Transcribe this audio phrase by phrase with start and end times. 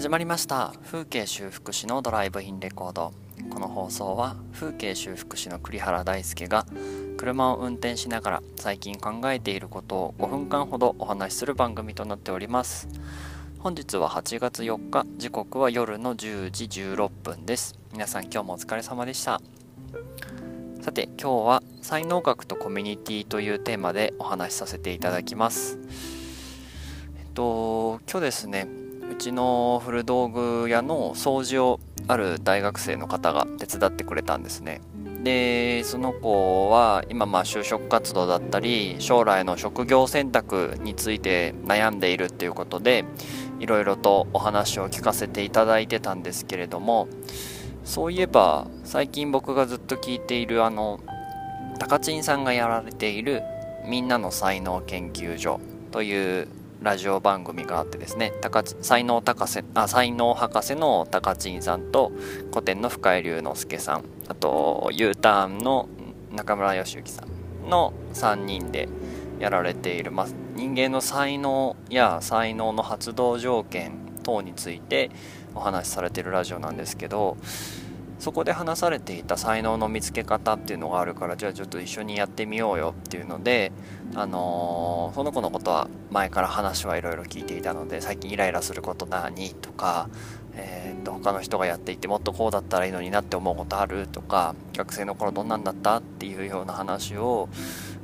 [0.00, 0.72] 始まりました。
[0.86, 3.12] 風景修復師のドライブインレコード。
[3.50, 6.64] この放送は風景修復師の栗原大輔が
[7.18, 12.88] 車を運転しながら最近考えていることを5分間ほどお話しする番組となっております。
[13.58, 17.78] 本日は8月4日時刻は夜の10時16分です。
[17.92, 19.42] 皆さん今日もお疲れ様でした。
[20.80, 25.78] さて今日は才能学とコミュニティというテーマでお話しさせていただきます。
[27.18, 28.79] えっと今日ですね
[29.10, 34.80] うちの古道具屋の掃除をある大学生の方が手伝ってくれたんですね。
[35.24, 43.04] でその子は今まあ就職活動だったり将来の職業選択について悩んでいるっていうことで
[43.58, 47.06] いろいろとお話を聞かせていただいてたんですけれども
[47.84, 51.00] そういえば最近僕がずっと聞いているあの
[51.78, 53.42] 高知さんがやられている
[53.86, 55.60] 「みんなの才能研究所」
[55.92, 56.48] という
[56.82, 58.32] ラジオ番組があってですね
[58.80, 62.10] 才能高瀬あ才能博士の高知さんと
[62.50, 65.88] 古典の深井龍之介さんあと U ターンの
[66.32, 67.26] 中村義之さ
[67.66, 68.88] んの3人で
[69.38, 75.10] やられている、まあ、人間の才能や才能の発動条件等について
[75.54, 77.36] お話しされているラジオなんですけど
[78.20, 83.72] そこで話されていた才能の見つけ方っていうのがあるからじゃあちょっと一緒にやってみようよっていうので、
[84.14, 90.10] あのー、その子のことは前から話はいろいろ聞いていたので最近イライラすること何とか、
[90.54, 97.48] えー、と他の人がやっていてもっとこうだったらいいのになって思うことあるとか学生の頃どんなんだったっていうような話を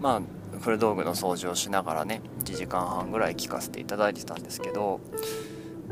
[0.00, 0.22] まあ
[0.60, 5.00] 古道具の掃除をしながらね1時間半ぐらい聞かせていただいてたんですけど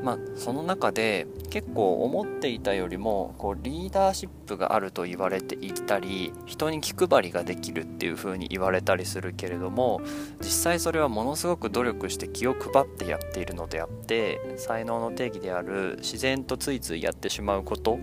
[0.03, 10.01] まあ、その中で結構思っていたよりもこうリーダーシップがあると言われていたり人に気配りができるっていう風に言われたりするけれども
[10.41, 17.99] 実際それはものすごく努力して気を配ってやっているのであって才能の定義である自然とついついやってしまうこと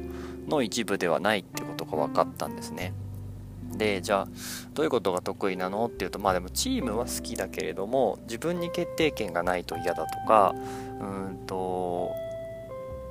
[0.47, 2.93] の一部ではないってことが分かったんですね。
[3.79, 4.27] でじゃあ
[4.75, 5.87] どういうことが得意なの？
[5.87, 10.53] っていうとまあでもチームは好きだけれども自分に決定権がないと嫌だとか
[11.01, 12.11] うんと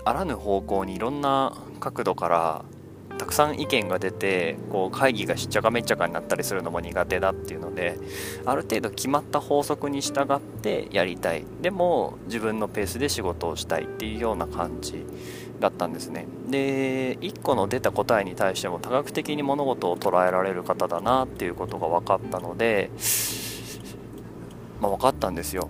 [0.05, 2.65] あらぬ方向にいろんな角度から
[3.19, 7.99] たくさん意見が出てこう会議がしっちゃかめっちゃかになったりするのも苦手だっていうので
[8.47, 11.45] ある程度決まった法則に従ってやりたい。
[11.61, 15.05] でも自分のペースで仕事をしたいっていうような感じ
[15.61, 16.27] だったんですね。
[16.49, 22.91] で1個の出た答えに対しても多角的に物事を捉えられる方だなっていうことが分かったので
[24.81, 25.69] まあ分かったんですよ。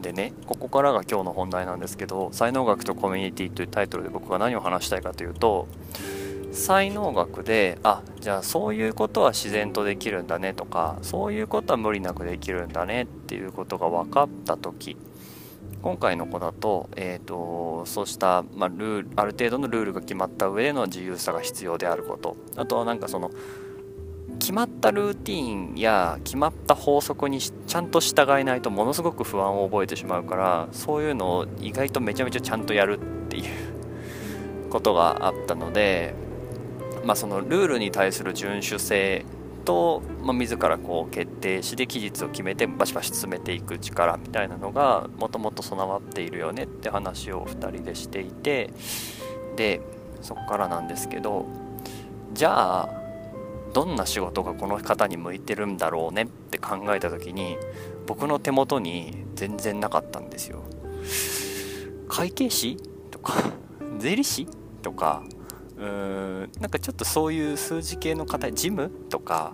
[0.00, 5.66] でねここからが今日の本題なんですけど「才能学とコミュニティ」というタイトルで僕が何を話したいかというと
[6.52, 14.96] 才能学であじゃあそういうことは自然とできるんだねとかそういうことは無理なくできるんだねっていうことが分かった時
[15.82, 22.36] 今回の子だと,、えーと、そうした、まあ、ルールある程度のルールが決まった上での自由さが必要であること。
[22.56, 23.30] あとはなんかその
[24.38, 33.44] 決まったルーティンや決まった法則にちゃんと従えないとものすごく不安を覚えてしまうからそういうのを意外とめちゃめちゃちゃんとやるっていう
[34.70, 36.14] ことがあったので、
[37.04, 39.24] まあ、そのルールに対する遵守性
[39.68, 48.70] と、まあ、自らこう決定して期日を決めてバシバシ詰めていく力みたいなのがもともと備わっているよねって話を2人でしていて
[49.56, 49.82] で
[50.22, 51.44] そこからなんですけど
[52.32, 52.88] じゃあ
[53.74, 57.58] どんな仕事がこの方に向いてるんだろうねって考えた時に
[58.06, 60.62] 僕の手元に全然なかったんですよ。
[62.08, 62.78] 会計士
[63.10, 63.34] とか
[63.98, 64.46] 税理士
[64.80, 65.22] とか
[65.78, 69.52] うーんなんかちょっとそういう数字系の方事務とか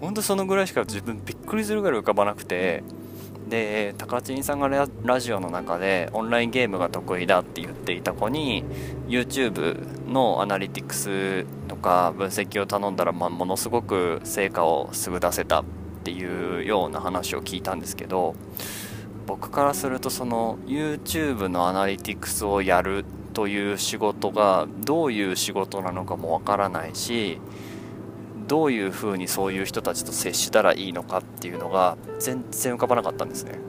[0.00, 2.82] ほんとそのぐらいしか自分びっくりするぐらい浮かばなくて
[3.48, 8.64] で高知さんがラジオの中でオンラインゲームが得意だって言っていた子に
[9.08, 15.64] YouTube のアナリティクスとか分析を頼んだら、まあ、ものすごく成果をすぐ出せたっ
[16.04, 18.34] ていうような話を聞いたんですけど
[19.26, 23.04] 僕からするとその YouTube のアナリティクスをやる
[23.38, 27.38] という仕事がどういう仕事なのかもわからないし
[28.48, 33.60] どういうふうにそういう人たちと接したらいいのかっていうのが全然浮かばなかったんですね。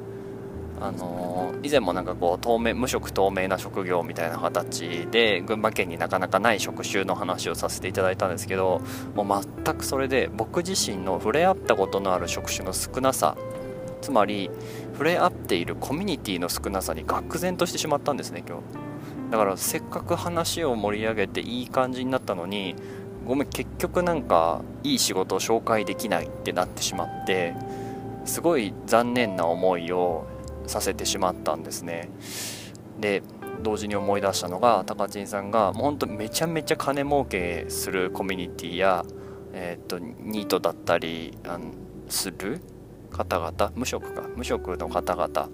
[0.81, 8.81] あのー、以前もなんかこう透明無色透明な職業みたいな形で群馬県になかなかない職種の話をさせていただいたんですけど
[9.13, 13.37] もう全くそれで僕自身の触れ合ったことのある職種の少なさ
[14.01, 14.49] つまり
[14.93, 18.88] 触れ合っているコミュニティの少なさに愕然としてしまったんですね今日
[19.29, 22.75] だからせっかく話を盛り上げていい感じになったのに
[23.27, 27.53] ごめん結局なんかいい仕事を紹介できないってなってしまって
[28.25, 30.25] すごい残念な思いを
[30.65, 32.09] させてしまったんですね。
[32.99, 33.21] で
[33.61, 39.05] 同時に思い出したのが高知さんがもうほんとめちゃめちゃ金儲けするコミュニティや、
[39.53, 41.71] えー、っとニートだったりあの
[42.07, 42.61] する
[43.11, 43.71] 方々？
[43.75, 44.23] 無職か。
[44.35, 45.49] 無職の方々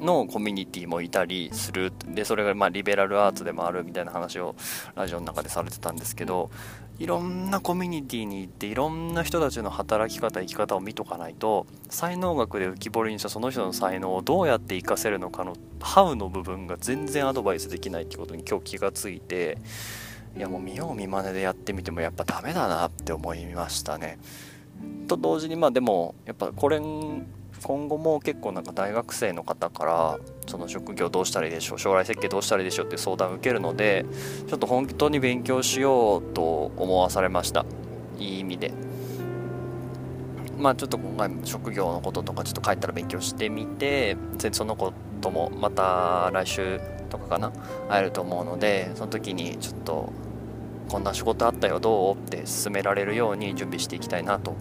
[0.00, 4.54] のコミュニティもいたりするでそれがまリベラルアーツでもあるみたいな話を
[4.94, 6.50] ラジオの中でされてたんですけど
[6.98, 19.58] いろんなコミュニティに行っていろんな人たちの働き方生き方を見とかないと才能学で浮き彫りにしたその人の才能をどうやって活かせるのかのハウの部分が全然アドバイスできないってことに今日気がついて
[20.36, 24.18] いやもう見よう見まねでやってみてもやっぱダメだなって思いましたね。
[25.08, 26.80] と同時にまあでもやっぱこれ
[27.62, 34.06] 今後も結構なんか大学生の方からその職業どうしたらいいでしょう将来設計どうしたらいいでしょうって相談を受けるので
[34.46, 37.66] ちょっと本当に勉強しようと思わされました。
[38.18, 38.72] いい意味で。
[40.58, 44.16] まあちょっと今回職業のこととかちょっと帰ったら勉強してみて
[44.52, 46.80] そのこともまた来週
[47.10, 47.52] とかかな
[47.90, 50.12] 会えると思うのでその時にちょっと
[50.88, 52.14] こんな仕事あったよどう？
[52.14, 54.54] って勧められるように準備していきたいなと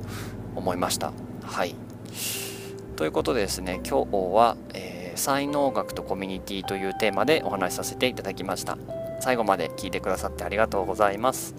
[0.55, 1.13] 思いました。
[1.43, 1.75] はい。
[2.95, 8.77] ということでですね今日は、えー、才能学とコミュニティというテーマでお話しさせていただきました。
[9.19, 11.55] 最後まで聞いてくださってありがとうございます。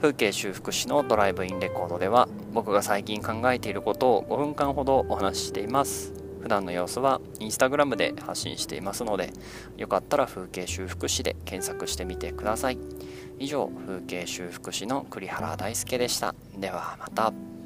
[0.00, 6.14] 風景修復師のドライブインレコードでは僕が最近考えていることを5分間ほどお話ししています。
[6.40, 9.30] 普段の様子はインスタグラムで発信していますので
[9.76, 12.78] よかったら風景修復師で検索してみてください。
[13.38, 16.34] 以上風景修復師の栗原大輔でした。
[16.56, 17.59] ではまた。